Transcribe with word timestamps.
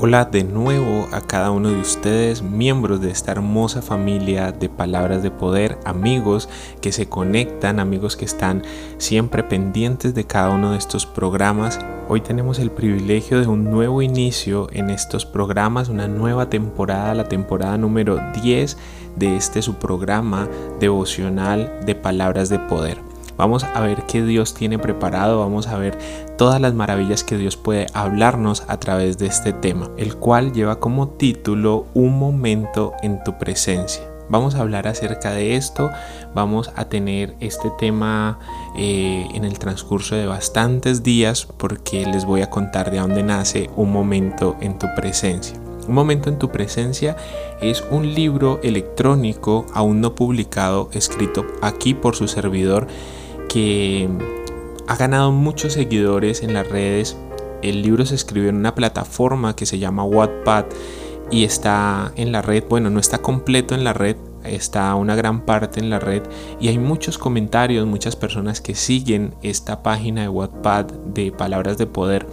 Hola 0.00 0.26
de 0.26 0.44
nuevo 0.44 1.08
a 1.10 1.22
cada 1.22 1.50
uno 1.50 1.70
de 1.70 1.80
ustedes, 1.80 2.40
miembros 2.40 3.00
de 3.00 3.10
esta 3.10 3.32
hermosa 3.32 3.82
familia 3.82 4.52
de 4.52 4.68
palabras 4.68 5.24
de 5.24 5.32
poder, 5.32 5.76
amigos 5.84 6.48
que 6.80 6.92
se 6.92 7.08
conectan, 7.08 7.80
amigos 7.80 8.16
que 8.16 8.24
están 8.24 8.62
siempre 8.98 9.42
pendientes 9.42 10.14
de 10.14 10.22
cada 10.22 10.50
uno 10.50 10.70
de 10.70 10.78
estos 10.78 11.04
programas. 11.04 11.80
Hoy 12.08 12.20
tenemos 12.20 12.60
el 12.60 12.70
privilegio 12.70 13.40
de 13.40 13.48
un 13.48 13.64
nuevo 13.64 14.00
inicio 14.00 14.68
en 14.72 14.90
estos 14.90 15.26
programas, 15.26 15.88
una 15.88 16.06
nueva 16.06 16.48
temporada, 16.48 17.12
la 17.14 17.28
temporada 17.28 17.76
número 17.76 18.20
10 18.40 18.76
de 19.16 19.36
este 19.36 19.62
su 19.62 19.80
programa 19.80 20.48
devocional 20.78 21.72
de 21.84 21.96
palabras 21.96 22.48
de 22.50 22.60
poder. 22.60 23.07
Vamos 23.38 23.62
a 23.62 23.80
ver 23.80 24.02
qué 24.08 24.20
Dios 24.22 24.52
tiene 24.52 24.80
preparado, 24.80 25.38
vamos 25.38 25.68
a 25.68 25.78
ver 25.78 25.96
todas 26.36 26.60
las 26.60 26.74
maravillas 26.74 27.22
que 27.22 27.38
Dios 27.38 27.56
puede 27.56 27.86
hablarnos 27.94 28.64
a 28.66 28.78
través 28.78 29.16
de 29.16 29.26
este 29.26 29.52
tema, 29.52 29.88
el 29.96 30.16
cual 30.16 30.52
lleva 30.52 30.80
como 30.80 31.10
título 31.10 31.86
Un 31.94 32.18
momento 32.18 32.94
en 33.00 33.22
tu 33.22 33.38
presencia. 33.38 34.02
Vamos 34.28 34.56
a 34.56 34.60
hablar 34.60 34.88
acerca 34.88 35.30
de 35.30 35.54
esto, 35.54 35.88
vamos 36.34 36.72
a 36.74 36.86
tener 36.86 37.36
este 37.38 37.70
tema 37.78 38.40
eh, 38.76 39.26
en 39.32 39.44
el 39.44 39.58
transcurso 39.60 40.16
de 40.16 40.26
bastantes 40.26 41.04
días 41.04 41.46
porque 41.46 42.04
les 42.06 42.24
voy 42.24 42.42
a 42.42 42.50
contar 42.50 42.90
de 42.90 42.98
dónde 42.98 43.22
nace 43.22 43.70
un 43.76 43.92
momento 43.92 44.56
en 44.60 44.78
tu 44.78 44.88
presencia. 44.96 45.56
Un 45.86 45.94
momento 45.94 46.28
en 46.28 46.38
tu 46.38 46.50
presencia 46.50 47.16
es 47.62 47.82
un 47.90 48.14
libro 48.14 48.60
electrónico 48.62 49.64
aún 49.72 50.02
no 50.02 50.14
publicado, 50.14 50.90
escrito 50.92 51.46
aquí 51.62 51.94
por 51.94 52.14
su 52.14 52.28
servidor 52.28 52.88
que 53.48 54.08
ha 54.86 54.96
ganado 54.96 55.32
muchos 55.32 55.74
seguidores 55.74 56.42
en 56.42 56.54
las 56.54 56.68
redes. 56.68 57.16
El 57.62 57.82
libro 57.82 58.06
se 58.06 58.14
escribió 58.14 58.48
en 58.48 58.56
una 58.56 58.74
plataforma 58.74 59.56
que 59.56 59.66
se 59.66 59.78
llama 59.78 60.04
Wattpad 60.04 60.66
y 61.30 61.44
está 61.44 62.12
en 62.16 62.32
la 62.32 62.42
red, 62.42 62.64
bueno, 62.68 62.88
no 62.90 63.00
está 63.00 63.18
completo 63.18 63.74
en 63.74 63.84
la 63.84 63.92
red, 63.92 64.16
está 64.44 64.94
una 64.94 65.14
gran 65.14 65.42
parte 65.42 65.80
en 65.80 65.90
la 65.90 65.98
red 65.98 66.22
y 66.60 66.68
hay 66.68 66.78
muchos 66.78 67.18
comentarios, 67.18 67.86
muchas 67.86 68.16
personas 68.16 68.60
que 68.60 68.74
siguen 68.74 69.34
esta 69.42 69.82
página 69.82 70.22
de 70.22 70.28
Wattpad 70.28 70.86
de 70.86 71.32
Palabras 71.32 71.76
de 71.76 71.86
Poder 71.86 72.26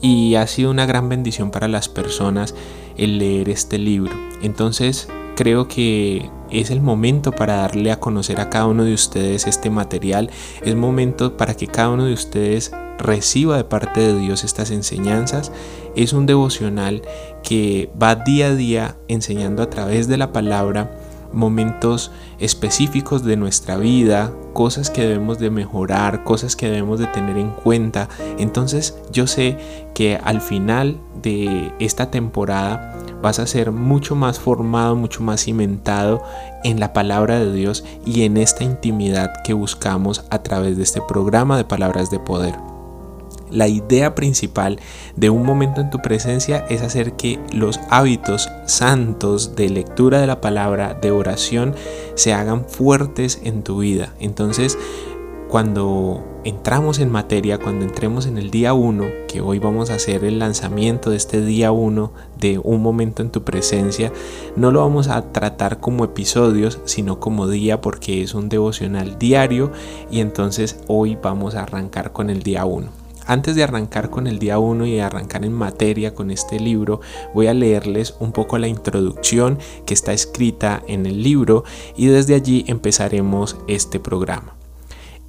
y 0.00 0.34
ha 0.34 0.46
sido 0.46 0.70
una 0.70 0.86
gran 0.86 1.08
bendición 1.08 1.50
para 1.50 1.68
las 1.68 1.88
personas 1.88 2.54
el 2.96 3.18
leer 3.18 3.48
este 3.48 3.78
libro. 3.78 4.12
Entonces 4.42 5.08
creo 5.36 5.68
que 5.68 6.30
es 6.60 6.70
el 6.70 6.80
momento 6.80 7.32
para 7.32 7.56
darle 7.56 7.90
a 7.90 8.00
conocer 8.00 8.40
a 8.40 8.50
cada 8.50 8.66
uno 8.66 8.84
de 8.84 8.94
ustedes 8.94 9.46
este 9.46 9.70
material. 9.70 10.30
Es 10.62 10.74
momento 10.74 11.36
para 11.36 11.54
que 11.54 11.66
cada 11.66 11.90
uno 11.90 12.04
de 12.04 12.14
ustedes 12.14 12.72
reciba 12.98 13.56
de 13.56 13.64
parte 13.64 14.00
de 14.00 14.18
Dios 14.18 14.44
estas 14.44 14.70
enseñanzas. 14.70 15.52
Es 15.96 16.12
un 16.12 16.26
devocional 16.26 17.02
que 17.42 17.90
va 18.00 18.14
día 18.14 18.48
a 18.48 18.54
día 18.54 18.96
enseñando 19.08 19.62
a 19.62 19.70
través 19.70 20.08
de 20.08 20.16
la 20.16 20.32
palabra 20.32 20.96
momentos 21.34 22.10
específicos 22.38 23.24
de 23.24 23.36
nuestra 23.36 23.76
vida, 23.76 24.32
cosas 24.52 24.90
que 24.90 25.02
debemos 25.02 25.38
de 25.38 25.50
mejorar, 25.50 26.24
cosas 26.24 26.56
que 26.56 26.68
debemos 26.68 26.98
de 26.98 27.06
tener 27.08 27.36
en 27.36 27.50
cuenta. 27.50 28.08
Entonces 28.38 28.96
yo 29.12 29.26
sé 29.26 29.58
que 29.94 30.16
al 30.16 30.40
final 30.40 30.98
de 31.22 31.72
esta 31.78 32.10
temporada 32.10 32.96
vas 33.22 33.38
a 33.38 33.46
ser 33.46 33.72
mucho 33.72 34.14
más 34.14 34.38
formado, 34.38 34.96
mucho 34.96 35.22
más 35.22 35.44
cimentado 35.44 36.22
en 36.62 36.80
la 36.80 36.92
palabra 36.92 37.38
de 37.38 37.52
Dios 37.52 37.84
y 38.04 38.22
en 38.22 38.36
esta 38.36 38.64
intimidad 38.64 39.42
que 39.44 39.54
buscamos 39.54 40.24
a 40.30 40.42
través 40.42 40.76
de 40.76 40.82
este 40.82 41.00
programa 41.00 41.56
de 41.56 41.64
palabras 41.64 42.10
de 42.10 42.18
poder. 42.18 42.73
La 43.54 43.68
idea 43.68 44.16
principal 44.16 44.80
de 45.14 45.30
un 45.30 45.46
momento 45.46 45.80
en 45.80 45.88
tu 45.88 46.02
presencia 46.02 46.66
es 46.68 46.82
hacer 46.82 47.12
que 47.12 47.38
los 47.52 47.78
hábitos 47.88 48.50
santos 48.66 49.54
de 49.54 49.70
lectura 49.70 50.20
de 50.20 50.26
la 50.26 50.40
palabra, 50.40 50.94
de 50.94 51.12
oración, 51.12 51.74
se 52.16 52.32
hagan 52.32 52.64
fuertes 52.64 53.40
en 53.44 53.62
tu 53.62 53.78
vida. 53.78 54.12
Entonces, 54.18 54.76
cuando 55.48 56.24
entramos 56.42 56.98
en 56.98 57.12
materia, 57.12 57.58
cuando 57.58 57.84
entremos 57.84 58.26
en 58.26 58.38
el 58.38 58.50
día 58.50 58.74
1, 58.74 59.04
que 59.28 59.40
hoy 59.40 59.60
vamos 59.60 59.88
a 59.88 59.94
hacer 59.94 60.24
el 60.24 60.40
lanzamiento 60.40 61.10
de 61.10 61.16
este 61.16 61.40
día 61.40 61.70
1 61.70 62.12
de 62.40 62.58
un 62.58 62.82
momento 62.82 63.22
en 63.22 63.30
tu 63.30 63.44
presencia, 63.44 64.12
no 64.56 64.72
lo 64.72 64.80
vamos 64.80 65.06
a 65.06 65.30
tratar 65.30 65.78
como 65.78 66.04
episodios, 66.04 66.80
sino 66.86 67.20
como 67.20 67.46
día 67.46 67.80
porque 67.80 68.20
es 68.20 68.34
un 68.34 68.48
devocional 68.48 69.16
diario 69.16 69.70
y 70.10 70.18
entonces 70.18 70.80
hoy 70.88 71.16
vamos 71.22 71.54
a 71.54 71.62
arrancar 71.62 72.10
con 72.10 72.30
el 72.30 72.42
día 72.42 72.64
1. 72.64 73.03
Antes 73.26 73.56
de 73.56 73.62
arrancar 73.62 74.10
con 74.10 74.26
el 74.26 74.38
día 74.38 74.58
1 74.58 74.86
y 74.86 75.00
arrancar 75.00 75.44
en 75.44 75.52
materia 75.52 76.14
con 76.14 76.30
este 76.30 76.60
libro, 76.60 77.00
voy 77.32 77.46
a 77.46 77.54
leerles 77.54 78.14
un 78.20 78.32
poco 78.32 78.58
la 78.58 78.68
introducción 78.68 79.58
que 79.86 79.94
está 79.94 80.12
escrita 80.12 80.82
en 80.88 81.06
el 81.06 81.22
libro 81.22 81.64
y 81.96 82.06
desde 82.06 82.34
allí 82.34 82.64
empezaremos 82.68 83.56
este 83.66 83.98
programa. 83.98 84.56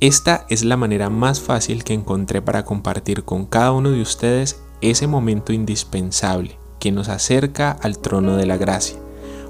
Esta 0.01 0.45
es 0.49 0.65
la 0.65 0.75
manera 0.75 1.09
más 1.09 1.39
fácil 1.39 1.85
que 1.85 1.93
encontré 1.93 2.41
para 2.41 2.65
compartir 2.65 3.23
con 3.23 3.45
cada 3.45 3.71
uno 3.71 3.91
de 3.91 4.01
ustedes 4.01 4.59
ese 4.81 5.07
momento 5.07 5.53
indispensable 5.53 6.57
que 6.79 6.91
nos 6.91 7.07
acerca 7.07 7.71
al 7.71 7.97
trono 7.99 8.35
de 8.35 8.45
la 8.45 8.57
gracia. 8.57 9.04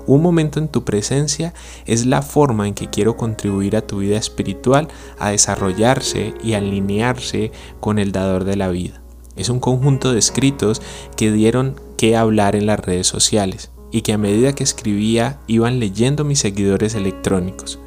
Un 0.07 0.21
momento 0.21 0.59
en 0.59 0.67
tu 0.67 0.83
presencia 0.83 1.53
es 1.85 2.05
la 2.05 2.21
forma 2.21 2.67
en 2.67 2.73
que 2.73 2.89
quiero 2.89 3.17
contribuir 3.17 3.75
a 3.75 3.85
tu 3.85 3.99
vida 3.99 4.17
espiritual 4.17 4.87
a 5.17 5.31
desarrollarse 5.31 6.33
y 6.43 6.53
alinearse 6.53 7.51
con 7.79 7.97
el 7.97 8.11
dador 8.11 8.43
de 8.43 8.55
la 8.55 8.69
vida. 8.69 9.01
Es 9.35 9.49
un 9.49 9.59
conjunto 9.59 10.13
de 10.13 10.19
escritos 10.19 10.81
que 11.17 11.31
dieron 11.31 11.75
que 11.97 12.15
hablar 12.15 12.55
en 12.55 12.67
las 12.67 12.79
redes 12.79 13.07
sociales 13.07 13.71
y 13.91 14.01
que 14.01 14.13
a 14.13 14.17
medida 14.17 14.53
que 14.53 14.63
escribía 14.63 15.39
iban 15.47 15.79
leyendo 15.79 16.23
mis 16.23 16.39
seguidores 16.39 16.95
electrónicos. 16.95 17.79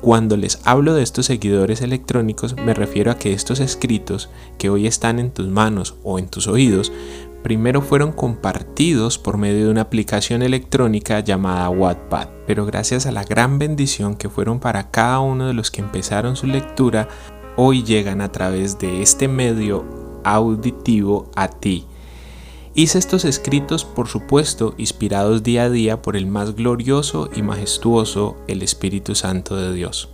Cuando 0.00 0.38
les 0.38 0.60
hablo 0.64 0.94
de 0.94 1.02
estos 1.02 1.26
seguidores 1.26 1.82
electrónicos 1.82 2.56
me 2.56 2.72
refiero 2.72 3.10
a 3.10 3.18
que 3.18 3.34
estos 3.34 3.60
escritos 3.60 4.30
que 4.58 4.70
hoy 4.70 4.86
están 4.86 5.18
en 5.18 5.30
tus 5.30 5.48
manos 5.48 5.96
o 6.02 6.18
en 6.18 6.28
tus 6.28 6.48
oídos 6.48 6.90
primero 7.42 7.82
fueron 7.82 8.12
compartidos 8.12 9.18
por 9.18 9.38
medio 9.38 9.64
de 9.64 9.70
una 9.70 9.82
aplicación 9.82 10.42
electrónica 10.42 11.20
llamada 11.20 11.70
Wattpad, 11.70 12.28
pero 12.46 12.66
gracias 12.66 13.06
a 13.06 13.12
la 13.12 13.24
gran 13.24 13.58
bendición 13.58 14.16
que 14.16 14.28
fueron 14.28 14.60
para 14.60 14.90
cada 14.90 15.20
uno 15.20 15.46
de 15.46 15.54
los 15.54 15.70
que 15.70 15.80
empezaron 15.80 16.36
su 16.36 16.46
lectura, 16.46 17.08
hoy 17.56 17.82
llegan 17.82 18.20
a 18.20 18.32
través 18.32 18.78
de 18.78 19.02
este 19.02 19.28
medio 19.28 19.84
auditivo 20.24 21.30
a 21.34 21.48
ti 21.48 21.86
Hice 22.72 22.98
estos 22.98 23.24
escritos, 23.24 23.84
por 23.84 24.06
supuesto, 24.06 24.74
inspirados 24.78 25.42
día 25.42 25.64
a 25.64 25.70
día 25.70 26.02
por 26.02 26.16
el 26.16 26.28
más 26.28 26.54
glorioso 26.54 27.28
y 27.34 27.42
majestuoso, 27.42 28.36
el 28.46 28.62
Espíritu 28.62 29.16
Santo 29.16 29.56
de 29.56 29.72
Dios. 29.72 30.10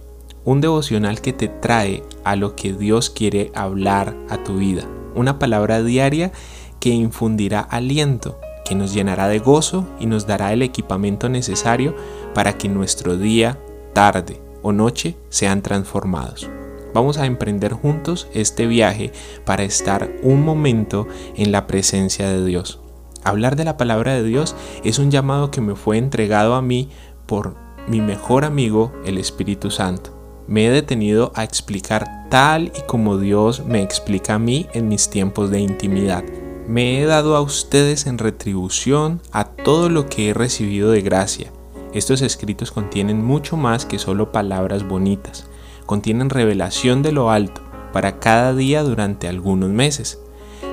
Un 0.47 0.63
devocional 0.63 1.21
que 1.21 1.35
te 1.35 1.49
trae 1.49 2.03
a 2.25 2.35
lo 2.35 2.57
que 2.57 2.73
Dios 2.73 3.11
quiere 3.11 3.53
hablar 3.55 4.17
a 4.31 4.43
tu 4.43 4.57
vida. 4.57 4.89
Una 5.15 5.39
palabra 5.39 5.83
diaria 5.83 6.33
que 6.81 6.91
infundirá 6.91 7.61
aliento, 7.61 8.39
que 8.65 8.75
nos 8.75 8.93
llenará 8.93 9.29
de 9.29 9.39
gozo 9.39 9.87
y 10.01 10.07
nos 10.07 10.27
dará 10.27 10.53
el 10.53 10.63
equipamiento 10.63 11.29
necesario 11.29 11.95
para 12.35 12.59
que 12.59 12.69
nuestro 12.69 13.17
día, 13.17 13.59
tarde 13.93 14.41
o 14.63 14.73
noche 14.73 15.17
sean 15.29 15.63
transformados. 15.63 16.49
Vamos 16.93 17.19
a 17.19 17.27
emprender 17.27 17.73
juntos 17.73 18.27
este 18.33 18.67
viaje 18.67 19.13
para 19.45 19.65
estar 19.65 20.11
un 20.23 20.43
momento 20.45 21.07
en 21.37 21.53
la 21.53 21.67
presencia 21.67 22.29
de 22.29 22.45
Dios. 22.45 22.81
Hablar 23.23 23.57
de 23.57 23.65
la 23.65 23.77
palabra 23.77 24.15
de 24.15 24.23
Dios 24.23 24.57
es 24.83 24.99
un 24.99 25.11
llamado 25.11 25.51
que 25.51 25.61
me 25.61 25.75
fue 25.75 25.99
entregado 25.99 26.55
a 26.55 26.63
mí 26.63 26.89
por 27.27 27.57
mi 27.87 28.01
mejor 28.01 28.45
amigo, 28.45 28.93
el 29.05 29.19
Espíritu 29.19 29.71
Santo. 29.71 30.17
Me 30.49 30.67
he 30.67 30.71
detenido 30.71 31.33
a 31.35 31.45
explicar 31.45 32.29
tal 32.31 32.73
y 32.77 32.87
como 32.87 33.19
Dios 33.19 33.65
me 33.65 33.83
explica 33.83 34.35
a 34.35 34.39
mí 34.39 34.67
en 34.73 34.89
mis 34.89 35.11
tiempos 35.11 35.51
de 35.51 35.61
intimidad. 35.61 36.25
Me 36.69 37.01
he 37.01 37.07
dado 37.07 37.37
a 37.37 37.41
ustedes 37.41 38.07
en 38.07 38.19
retribución 38.19 39.21
a 39.33 39.45
todo 39.45 39.89
lo 39.89 40.07
que 40.07 40.31
he 40.31 40.35
recibido 40.35 40.91
de 40.91 41.03
gracia. 41.03 41.53
Estos 41.93 42.23
escritos 42.23 42.73
contienen 42.73 43.25
mucho 43.25 43.57
más 43.57 43.87
que 43.87 43.99
solo 43.99 44.33
palabras 44.33 44.87
bonitas 44.87 45.49
contienen 45.87 46.29
revelación 46.29 47.03
de 47.03 47.13
lo 47.13 47.31
alto 47.31 47.63
para 47.93 48.19
cada 48.19 48.53
día 48.55 48.83
durante 48.83 49.29
algunos 49.29 49.71
meses. 49.71 50.21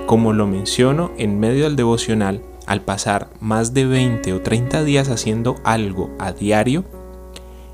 Como 0.07 0.33
lo 0.33 0.47
menciono 0.47 1.11
en 1.17 1.39
medio 1.39 1.63
del 1.63 1.77
devocional, 1.77 2.41
al 2.65 2.81
pasar 2.81 3.29
más 3.39 3.73
de 3.73 3.85
20 3.85 4.33
o 4.33 4.41
30 4.41 4.83
días 4.83 5.09
haciendo 5.09 5.55
algo 5.63 6.09
a 6.19 6.33
diario, 6.33 6.83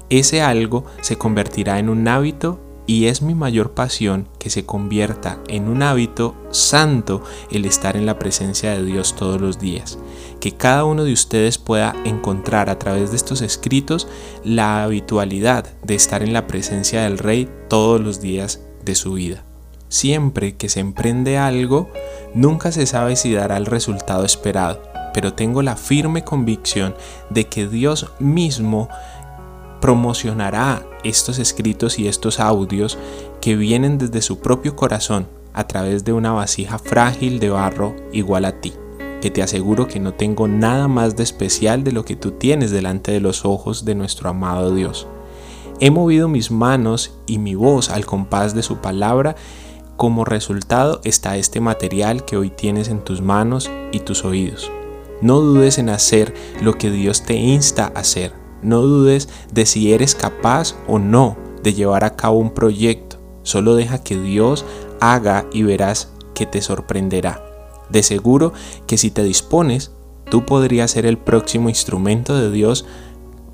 ese 0.09 0.41
algo 0.41 0.85
se 1.01 1.17
convertirá 1.17 1.79
en 1.79 1.89
un 1.89 2.07
hábito 2.07 2.59
y 2.89 3.05
es 3.05 3.21
mi 3.21 3.35
mayor 3.35 3.75
pasión 3.75 4.27
que 4.39 4.49
se 4.49 4.65
convierta 4.65 5.37
en 5.47 5.67
un 5.67 5.83
hábito 5.83 6.33
santo 6.49 7.21
el 7.51 7.65
estar 7.65 7.95
en 7.95 8.07
la 8.07 8.17
presencia 8.17 8.71
de 8.71 8.83
Dios 8.83 9.15
todos 9.15 9.39
los 9.39 9.59
días. 9.59 9.99
Que 10.39 10.53
cada 10.53 10.85
uno 10.85 11.03
de 11.03 11.13
ustedes 11.13 11.59
pueda 11.59 11.93
encontrar 12.03 12.67
a 12.67 12.79
través 12.79 13.11
de 13.11 13.17
estos 13.17 13.43
escritos 13.43 14.07
la 14.43 14.83
habitualidad 14.83 15.67
de 15.83 15.93
estar 15.93 16.23
en 16.23 16.33
la 16.33 16.47
presencia 16.47 17.03
del 17.03 17.19
Rey 17.19 17.47
todos 17.67 18.01
los 18.01 18.21
días 18.21 18.61
de 18.83 18.95
su 18.95 19.13
vida. 19.13 19.43
Siempre 19.87 20.55
que 20.55 20.67
se 20.67 20.79
emprende 20.79 21.37
algo, 21.37 21.91
nunca 22.33 22.71
se 22.71 22.87
sabe 22.87 23.15
si 23.17 23.31
dará 23.31 23.57
el 23.57 23.67
resultado 23.67 24.25
esperado, 24.25 24.81
pero 25.13 25.35
tengo 25.35 25.61
la 25.61 25.75
firme 25.75 26.23
convicción 26.23 26.95
de 27.29 27.45
que 27.45 27.67
Dios 27.67 28.07
mismo 28.17 28.89
promocionará 29.79 30.88
estos 31.03 31.39
escritos 31.39 31.99
y 31.99 32.07
estos 32.07 32.39
audios 32.39 32.97
que 33.41 33.55
vienen 33.55 33.97
desde 33.97 34.21
su 34.21 34.39
propio 34.39 34.75
corazón 34.75 35.27
a 35.53 35.67
través 35.67 36.03
de 36.03 36.13
una 36.13 36.31
vasija 36.31 36.79
frágil 36.79 37.39
de 37.39 37.49
barro 37.49 37.95
igual 38.11 38.45
a 38.45 38.61
ti, 38.61 38.73
que 39.21 39.31
te 39.31 39.41
aseguro 39.41 39.87
que 39.87 39.99
no 39.99 40.13
tengo 40.13 40.47
nada 40.47 40.87
más 40.87 41.15
de 41.15 41.23
especial 41.23 41.83
de 41.83 41.91
lo 41.91 42.05
que 42.05 42.15
tú 42.15 42.31
tienes 42.31 42.71
delante 42.71 43.11
de 43.11 43.19
los 43.19 43.45
ojos 43.45 43.85
de 43.85 43.95
nuestro 43.95 44.29
amado 44.29 44.73
Dios. 44.73 45.07
He 45.81 45.91
movido 45.91 46.27
mis 46.27 46.51
manos 46.51 47.13
y 47.25 47.37
mi 47.37 47.55
voz 47.55 47.89
al 47.89 48.05
compás 48.05 48.53
de 48.53 48.63
su 48.63 48.77
palabra. 48.77 49.35
Como 49.95 50.25
resultado 50.25 50.99
está 51.05 51.37
este 51.37 51.61
material 51.61 52.25
que 52.25 52.35
hoy 52.35 52.49
tienes 52.49 52.89
en 52.89 53.01
tus 53.01 53.21
manos 53.21 53.71
y 53.93 53.99
tus 53.99 54.25
oídos. 54.25 54.69
No 55.21 55.39
dudes 55.39 55.77
en 55.77 55.89
hacer 55.89 56.33
lo 56.61 56.77
que 56.77 56.91
Dios 56.91 57.23
te 57.23 57.35
insta 57.35 57.91
a 57.95 57.99
hacer. 57.99 58.33
No 58.61 58.81
dudes 58.81 59.29
de 59.51 59.65
si 59.65 59.93
eres 59.93 60.15
capaz 60.15 60.75
o 60.87 60.99
no 60.99 61.37
de 61.63 61.73
llevar 61.73 62.03
a 62.03 62.15
cabo 62.15 62.37
un 62.37 62.53
proyecto. 62.53 63.17
Solo 63.43 63.75
deja 63.75 64.03
que 64.03 64.19
Dios 64.19 64.65
haga 64.99 65.45
y 65.53 65.63
verás 65.63 66.11
que 66.33 66.45
te 66.45 66.61
sorprenderá. 66.61 67.43
De 67.89 68.03
seguro 68.03 68.53
que 68.85 68.97
si 68.97 69.11
te 69.11 69.23
dispones, 69.23 69.91
tú 70.29 70.45
podrías 70.45 70.91
ser 70.91 71.05
el 71.05 71.17
próximo 71.17 71.69
instrumento 71.69 72.35
de 72.35 72.51
Dios 72.51 72.85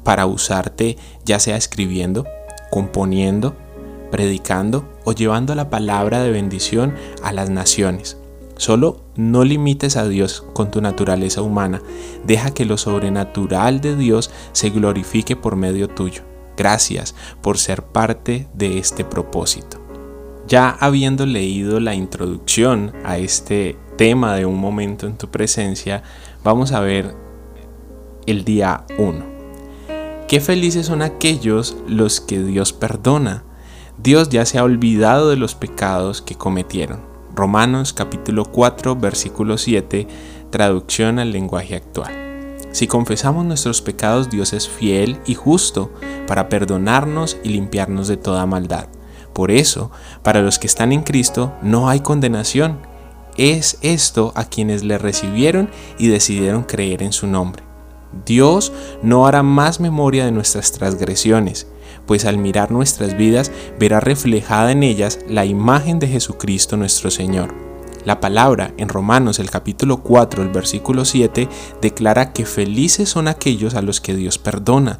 para 0.04 0.26
usarte 0.26 0.98
ya 1.24 1.40
sea 1.40 1.58
escribiendo, 1.58 2.26
componiendo, 2.70 3.56
predicando 4.12 4.86
o 5.04 5.14
llevando 5.14 5.56
la 5.56 5.70
palabra 5.70 6.22
de 6.22 6.32
bendición 6.32 6.94
a 7.24 7.32
las 7.32 7.50
naciones. 7.50 8.18
Solo 8.58 9.02
no 9.16 9.44
limites 9.44 9.98
a 9.98 10.08
Dios 10.08 10.46
con 10.54 10.72
tu 10.72 10.82
naturaleza 10.82 11.42
humana, 11.42 11.82
deja 12.26 12.54
que 12.54 12.66
lo 12.66 12.78
sobrenatural 12.78 13.82
de 13.82 13.96
Dios 13.96 14.32
se 14.54 14.70
glorifique 14.70 15.36
por 15.36 15.56
medio 15.56 15.90
tuyo. 15.90 16.22
Gracias 16.58 17.16
por 17.42 17.58
ser 17.58 17.84
parte 17.84 18.48
de 18.54 18.78
este 18.78 19.04
propósito. 19.04 19.82
Ya 20.48 20.70
habiendo 20.70 21.26
leído 21.26 21.80
la 21.80 21.96
introducción 21.96 22.94
a 23.04 23.18
este 23.18 23.78
tema 23.98 24.36
de 24.36 24.46
un 24.46 24.58
momento 24.58 25.08
en 25.08 25.18
tu 25.18 25.30
presencia, 25.30 26.04
vamos 26.44 26.72
a 26.72 26.80
ver 26.80 27.16
el 28.26 28.46
día 28.46 28.86
1. 28.98 29.26
Qué 30.28 30.40
felices 30.40 30.86
son 30.86 31.02
aquellos 31.02 31.76
los 31.88 32.22
que 32.22 32.42
Dios 32.42 32.74
perdona. 32.74 33.44
Dios 33.98 34.30
ya 34.30 34.46
se 34.46 34.58
ha 34.60 34.64
olvidado 34.64 35.30
de 35.30 35.36
los 35.36 35.56
pecados 35.56 36.22
que 36.22 36.36
cometieron. 36.36 37.15
Romanos 37.36 37.92
capítulo 37.92 38.46
4 38.46 38.96
versículo 38.96 39.58
7, 39.58 40.08
traducción 40.50 41.20
al 41.20 41.34
lenguaje 41.34 41.76
actual. 41.76 42.14
Si 42.72 42.88
confesamos 42.88 43.44
nuestros 43.44 43.82
pecados, 43.82 44.30
Dios 44.30 44.54
es 44.54 44.70
fiel 44.70 45.20
y 45.26 45.36
justo 45.36 45.92
para 46.28 46.48
perdonarnos 46.48 47.38
y 47.44 47.50
limpiarnos 47.50 48.08
de 48.08 48.16
toda 48.16 48.46
maldad. 48.46 48.88
Por 49.34 49.52
eso, 49.52 49.92
para 50.24 50.42
los 50.42 50.60
que 50.60 50.68
están 50.68 50.94
en 50.94 51.04
Cristo 51.04 51.54
no 51.62 51.90
hay 51.90 52.00
condenación. 52.00 52.80
Es 53.36 53.80
esto 53.82 54.32
a 54.36 54.46
quienes 54.46 54.86
le 54.86 54.98
recibieron 54.98 55.70
y 55.98 56.08
decidieron 56.08 56.64
creer 56.64 57.04
en 57.04 57.12
su 57.12 57.28
nombre. 57.28 57.64
Dios 58.26 58.72
no 59.04 59.28
hará 59.28 59.44
más 59.44 59.82
memoria 59.82 60.24
de 60.24 60.32
nuestras 60.32 60.72
transgresiones 60.72 61.68
pues 62.06 62.26
al 62.26 62.38
mirar 62.38 62.72
nuestras 62.72 63.18
vidas 63.18 63.52
verá 63.80 64.00
reflejada 64.00 64.72
en 64.72 64.84
ellas 64.84 65.20
la 65.28 65.46
imagen 65.46 66.00
de 66.00 66.08
Jesucristo 66.08 66.78
nuestro 66.78 67.12
Señor. 67.12 67.54
La 68.06 68.20
palabra 68.22 68.72
en 68.78 68.88
Romanos 68.88 69.40
el 69.40 69.50
capítulo 69.50 70.04
4, 70.04 70.44
el 70.44 70.50
versículo 70.50 71.06
7, 71.06 71.50
declara 71.82 72.34
que 72.34 72.46
felices 72.46 73.10
son 73.10 73.28
aquellos 73.28 73.74
a 73.74 73.82
los 73.82 74.00
que 74.00 74.16
Dios 74.16 74.38
perdona. 74.38 75.00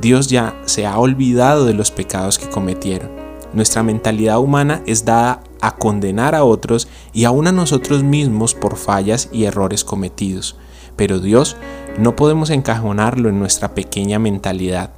Dios 0.00 0.28
ya 0.28 0.58
se 0.64 0.86
ha 0.86 0.98
olvidado 0.98 1.66
de 1.66 1.74
los 1.74 1.90
pecados 1.90 2.38
que 2.38 2.48
cometieron. 2.48 3.10
Nuestra 3.52 3.82
mentalidad 3.82 4.38
humana 4.38 4.82
es 4.86 5.04
dada 5.04 5.42
a 5.60 5.76
condenar 5.76 6.34
a 6.34 6.44
otros 6.44 6.88
y 7.12 7.24
aún 7.24 7.46
a 7.46 7.52
nosotros 7.52 8.02
mismos 8.02 8.54
por 8.54 8.76
fallas 8.76 9.28
y 9.32 9.44
errores 9.44 9.84
cometidos. 9.84 10.56
Pero 10.96 11.18
Dios 11.18 11.56
no 11.98 12.16
podemos 12.16 12.48
encajonarlo 12.48 13.28
en 13.28 13.38
nuestra 13.38 13.74
pequeña 13.74 14.18
mentalidad. 14.18 14.92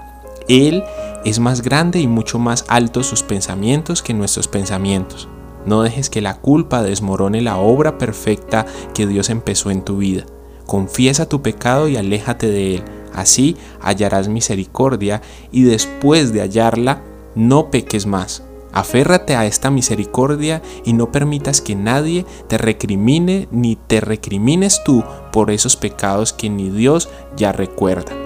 Él 0.48 0.84
es 1.24 1.38
más 1.38 1.62
grande 1.62 2.00
y 2.00 2.08
mucho 2.08 2.38
más 2.38 2.64
alto 2.68 3.02
sus 3.02 3.22
pensamientos 3.22 4.02
que 4.02 4.14
nuestros 4.14 4.48
pensamientos. 4.48 5.28
No 5.66 5.82
dejes 5.82 6.10
que 6.10 6.20
la 6.20 6.38
culpa 6.38 6.82
desmorone 6.82 7.40
la 7.40 7.56
obra 7.56 7.98
perfecta 7.98 8.66
que 8.94 9.06
Dios 9.06 9.30
empezó 9.30 9.70
en 9.70 9.82
tu 9.82 9.98
vida. 9.98 10.24
Confiesa 10.66 11.28
tu 11.28 11.42
pecado 11.42 11.88
y 11.88 11.96
aléjate 11.96 12.48
de 12.48 12.76
él. 12.76 12.84
Así 13.14 13.56
hallarás 13.80 14.28
misericordia 14.28 15.22
y 15.50 15.62
después 15.62 16.32
de 16.32 16.40
hallarla, 16.40 17.02
no 17.34 17.70
peques 17.70 18.06
más. 18.06 18.42
Aférrate 18.72 19.36
a 19.36 19.44
esta 19.44 19.70
misericordia 19.70 20.62
y 20.84 20.94
no 20.94 21.12
permitas 21.12 21.60
que 21.60 21.76
nadie 21.76 22.24
te 22.48 22.56
recrimine 22.56 23.48
ni 23.50 23.76
te 23.76 24.00
recrimines 24.00 24.82
tú 24.82 25.04
por 25.30 25.50
esos 25.50 25.76
pecados 25.76 26.32
que 26.32 26.48
ni 26.48 26.70
Dios 26.70 27.10
ya 27.36 27.52
recuerda. 27.52 28.21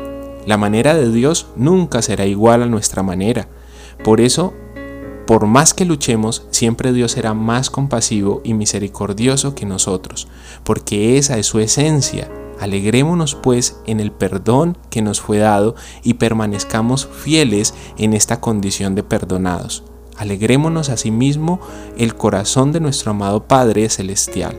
La 0.47 0.57
manera 0.57 0.95
de 0.95 1.11
Dios 1.11 1.49
nunca 1.57 2.03
será 2.03 2.25
igual 2.25 2.63
a 2.63 2.67
nuestra 2.67 3.03
manera. 3.03 3.49
Por 4.05 4.21
eso, 4.21 4.55
por 5.27 5.47
más 5.47 5.75
que 5.75 5.85
luchemos, 5.85 6.47
siempre 6.53 6.93
Dios 6.93 7.13
será 7.13 7.35
más 7.35 7.69
compasivo 7.69 8.43
y 8.45 8.55
misericordioso 8.55 9.57
que 9.57 9.67
nosotros, 9.67 10.29
porque 10.63 11.19
esa 11.19 11.37
es 11.37 11.47
su 11.47 11.59
esencia. 11.59 12.31
Alegrémonos 12.61 13.35
pues 13.35 13.81
en 13.87 13.99
el 13.99 14.13
perdón 14.13 14.79
que 14.89 15.03
nos 15.03 15.21
fue 15.21 15.39
dado 15.39 15.75
y 16.05 16.15
permanezcamos 16.15 17.07
fieles 17.07 17.75
en 17.99 18.15
esta 18.15 18.41
condición 18.41 18.95
de 18.95 19.03
perdonados. 19.03 19.83
Alegrémonos 20.17 20.91
asimismo 20.91 21.59
el 21.99 22.15
corazón 22.15 22.71
de 22.71 22.79
nuestro 22.79 23.11
amado 23.11 23.49
Padre 23.49 23.89
Celestial, 23.89 24.57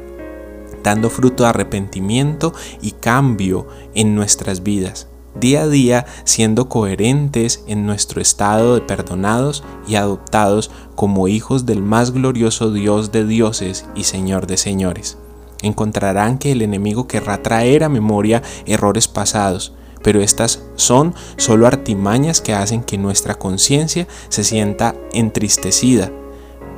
dando 0.83 1.09
fruto 1.09 1.43
de 1.43 1.49
arrepentimiento 1.49 2.53
y 2.81 2.91
cambio 2.91 3.67
en 3.95 4.15
nuestras 4.15 4.63
vidas 4.63 5.07
día 5.39 5.63
a 5.63 5.67
día 5.67 6.05
siendo 6.23 6.69
coherentes 6.69 7.63
en 7.67 7.85
nuestro 7.85 8.21
estado 8.21 8.75
de 8.75 8.81
perdonados 8.81 9.63
y 9.87 9.95
adoptados 9.95 10.71
como 10.95 11.27
hijos 11.27 11.65
del 11.65 11.81
más 11.81 12.11
glorioso 12.11 12.71
Dios 12.71 13.11
de 13.11 13.25
dioses 13.25 13.85
y 13.95 14.03
Señor 14.03 14.47
de 14.47 14.57
señores. 14.57 15.17
Encontrarán 15.61 16.37
que 16.37 16.51
el 16.51 16.61
enemigo 16.61 17.07
querrá 17.07 17.41
traer 17.41 17.83
a 17.83 17.89
memoria 17.89 18.43
errores 18.65 19.07
pasados, 19.07 19.73
pero 20.03 20.21
estas 20.21 20.61
son 20.75 21.15
solo 21.37 21.67
artimañas 21.67 22.41
que 22.41 22.53
hacen 22.53 22.83
que 22.83 22.97
nuestra 22.97 23.35
conciencia 23.35 24.07
se 24.29 24.43
sienta 24.43 24.95
entristecida 25.13 26.11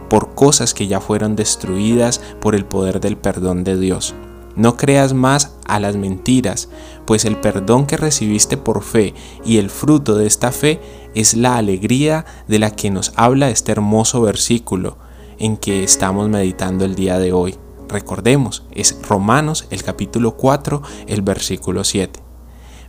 por 0.10 0.34
cosas 0.34 0.74
que 0.74 0.88
ya 0.88 1.00
fueron 1.00 1.36
destruidas 1.36 2.22
por 2.42 2.56
el 2.56 2.66
poder 2.66 3.00
del 3.00 3.18
perdón 3.18 3.64
de 3.64 3.78
Dios. 3.78 4.16
No 4.56 4.76
creas 4.78 5.14
más 5.14 5.56
a 5.66 5.80
las 5.80 5.96
mentiras, 5.96 6.70
pues 7.06 7.26
el 7.26 7.38
perdón 7.38 7.86
que 7.86 7.98
recibiste 7.98 8.58
por 8.58 8.84
fe 8.84 9.14
y 9.46 9.58
el 9.58 9.70
fruto 9.70 10.16
de 10.16 10.28
esta 10.28 10.52
fe 10.52 10.80
es 11.16 11.36
la 11.36 11.58
alegría 11.58 12.26
de 12.48 12.60
la 12.60 12.72
que 12.72 12.92
nos 12.92 13.14
habla 13.16 13.50
este 13.50 13.72
hermoso 13.72 14.22
versículo 14.22 14.98
en 15.38 15.58
que 15.58 15.84
estamos 15.84 16.30
meditando 16.30 16.86
el 16.86 16.96
día 16.96 17.18
de 17.20 17.32
hoy. 17.32 17.56
Recordemos, 17.88 18.64
es 18.72 19.00
Romanos 19.08 19.66
el 19.72 19.84
capítulo 19.84 20.36
4, 20.36 20.82
el 21.08 21.22
versículo 21.22 21.84
7. 21.84 22.20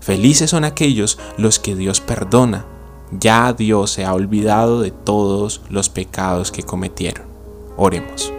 Felices 0.01 0.51
son 0.51 0.65
aquellos 0.65 1.19
los 1.39 1.59
que 1.59 1.77
Dios 1.77 2.01
perdona. 2.01 2.67
Ya 3.13 3.53
Dios 3.53 3.91
se 3.91 4.05
ha 4.05 4.15
olvidado 4.15 4.81
de 4.81 4.91
todos 4.91 5.63
los 5.69 5.89
pecados 5.89 6.53
que 6.53 6.63
cometieron. 6.63 7.27
Oremos. 7.77 8.33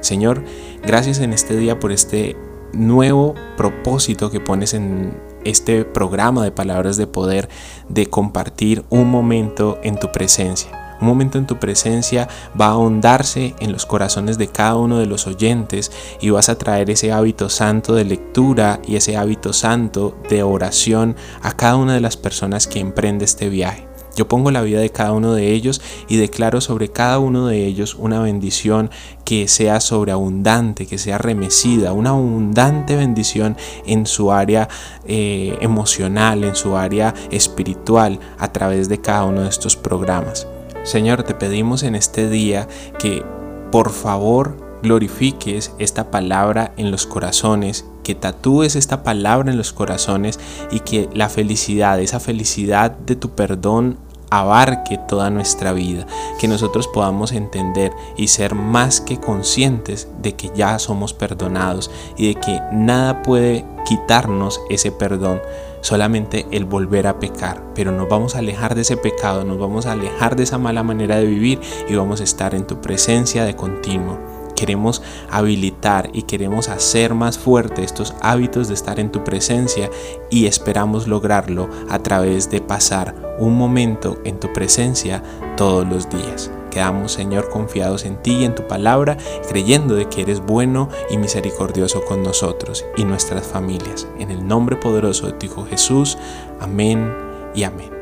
Señor, 0.00 0.44
gracias 0.82 1.18
en 1.20 1.32
este 1.32 1.56
día 1.56 1.78
por 1.80 1.92
este 1.92 2.36
nuevo 2.72 3.34
propósito 3.56 4.30
que 4.30 4.40
pones 4.40 4.74
en 4.74 5.20
este 5.44 5.84
programa 5.84 6.44
de 6.44 6.52
palabras 6.52 6.96
de 6.96 7.06
poder 7.06 7.48
de 7.88 8.06
compartir 8.06 8.84
un 8.90 9.10
momento 9.10 9.78
en 9.82 9.98
tu 9.98 10.12
presencia 10.12 10.96
Un 11.00 11.08
momento 11.08 11.38
en 11.38 11.46
tu 11.46 11.58
presencia 11.58 12.28
va 12.58 12.66
a 12.66 12.70
ahondarse 12.70 13.56
en 13.58 13.72
los 13.72 13.86
corazones 13.86 14.38
de 14.38 14.46
cada 14.46 14.76
uno 14.76 14.98
de 14.98 15.06
los 15.06 15.26
oyentes 15.26 15.90
y 16.20 16.30
vas 16.30 16.48
a 16.48 16.56
traer 16.56 16.90
ese 16.90 17.10
hábito 17.10 17.48
santo 17.48 17.94
de 17.94 18.04
lectura 18.04 18.80
y 18.86 18.94
ese 18.94 19.16
hábito 19.16 19.52
santo 19.52 20.16
de 20.30 20.44
oración 20.44 21.16
a 21.42 21.56
cada 21.56 21.76
una 21.76 21.94
de 21.94 22.00
las 22.00 22.16
personas 22.16 22.68
que 22.68 22.78
emprende 22.78 23.24
este 23.24 23.48
viaje. 23.48 23.91
Yo 24.16 24.28
pongo 24.28 24.50
la 24.50 24.62
vida 24.62 24.80
de 24.80 24.90
cada 24.90 25.12
uno 25.12 25.34
de 25.34 25.52
ellos 25.52 25.80
y 26.08 26.16
declaro 26.16 26.60
sobre 26.60 26.88
cada 26.88 27.18
uno 27.18 27.46
de 27.46 27.66
ellos 27.66 27.94
una 27.94 28.20
bendición 28.20 28.90
que 29.24 29.48
sea 29.48 29.80
sobreabundante, 29.80 30.86
que 30.86 30.98
sea 30.98 31.18
remecida, 31.18 31.92
una 31.92 32.10
abundante 32.10 32.96
bendición 32.96 33.56
en 33.86 34.06
su 34.06 34.32
área 34.32 34.68
eh, 35.06 35.56
emocional, 35.60 36.44
en 36.44 36.54
su 36.54 36.76
área 36.76 37.14
espiritual, 37.30 38.20
a 38.38 38.52
través 38.52 38.88
de 38.88 39.00
cada 39.00 39.24
uno 39.24 39.42
de 39.42 39.48
estos 39.48 39.76
programas. 39.76 40.46
Señor, 40.84 41.22
te 41.22 41.34
pedimos 41.34 41.82
en 41.82 41.94
este 41.94 42.28
día 42.28 42.68
que 42.98 43.24
por 43.70 43.90
favor 43.90 44.61
glorifiques 44.82 45.72
esta 45.78 46.10
palabra 46.10 46.72
en 46.76 46.90
los 46.90 47.06
corazones, 47.06 47.84
que 48.02 48.14
tatúes 48.14 48.76
esta 48.76 49.02
palabra 49.02 49.50
en 49.50 49.58
los 49.58 49.72
corazones 49.72 50.40
y 50.70 50.80
que 50.80 51.08
la 51.14 51.28
felicidad, 51.28 52.00
esa 52.00 52.20
felicidad 52.20 52.90
de 52.90 53.16
tu 53.16 53.30
perdón 53.30 53.96
abarque 54.30 54.96
toda 54.96 55.28
nuestra 55.28 55.74
vida, 55.74 56.06
que 56.40 56.48
nosotros 56.48 56.88
podamos 56.88 57.32
entender 57.32 57.92
y 58.16 58.28
ser 58.28 58.54
más 58.54 59.02
que 59.02 59.20
conscientes 59.20 60.08
de 60.22 60.34
que 60.34 60.50
ya 60.54 60.78
somos 60.78 61.12
perdonados 61.12 61.90
y 62.16 62.28
de 62.28 62.40
que 62.40 62.60
nada 62.72 63.22
puede 63.22 63.66
quitarnos 63.84 64.58
ese 64.70 64.90
perdón, 64.90 65.42
solamente 65.82 66.46
el 66.50 66.64
volver 66.64 67.08
a 67.08 67.20
pecar, 67.20 67.62
pero 67.74 67.92
nos 67.92 68.08
vamos 68.08 68.34
a 68.34 68.38
alejar 68.38 68.74
de 68.74 68.80
ese 68.82 68.96
pecado, 68.96 69.44
nos 69.44 69.58
vamos 69.58 69.84
a 69.84 69.92
alejar 69.92 70.34
de 70.34 70.44
esa 70.44 70.56
mala 70.56 70.82
manera 70.82 71.16
de 71.16 71.26
vivir 71.26 71.60
y 71.86 71.94
vamos 71.94 72.22
a 72.22 72.24
estar 72.24 72.54
en 72.54 72.66
tu 72.66 72.80
presencia 72.80 73.44
de 73.44 73.54
continuo 73.54 74.31
queremos 74.62 75.02
habilitar 75.28 76.10
y 76.12 76.22
queremos 76.22 76.68
hacer 76.68 77.14
más 77.14 77.36
fuerte 77.36 77.82
estos 77.82 78.14
hábitos 78.20 78.68
de 78.68 78.74
estar 78.74 79.00
en 79.00 79.10
tu 79.10 79.24
presencia 79.24 79.90
y 80.30 80.46
esperamos 80.46 81.08
lograrlo 81.08 81.68
a 81.90 81.98
través 81.98 82.48
de 82.48 82.60
pasar 82.60 83.34
un 83.40 83.58
momento 83.58 84.18
en 84.24 84.38
tu 84.38 84.52
presencia 84.52 85.20
todos 85.56 85.84
los 85.84 86.08
días. 86.08 86.48
Quedamos, 86.70 87.10
Señor, 87.10 87.50
confiados 87.50 88.04
en 88.04 88.22
ti 88.22 88.34
y 88.36 88.44
en 88.44 88.54
tu 88.54 88.68
palabra, 88.68 89.16
creyendo 89.48 89.96
de 89.96 90.08
que 90.08 90.22
eres 90.22 90.38
bueno 90.38 90.88
y 91.10 91.18
misericordioso 91.18 92.04
con 92.04 92.22
nosotros 92.22 92.84
y 92.96 93.04
nuestras 93.04 93.44
familias. 93.44 94.06
En 94.20 94.30
el 94.30 94.46
nombre 94.46 94.76
poderoso 94.76 95.26
de 95.26 95.32
tu 95.32 95.46
Hijo 95.46 95.66
Jesús. 95.66 96.16
Amén 96.60 97.12
y 97.52 97.64
amén. 97.64 98.01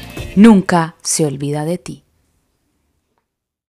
nunca 0.35 0.95
se 1.01 1.25
olvida 1.25 1.65
de 1.65 1.77
ti. 1.77 2.03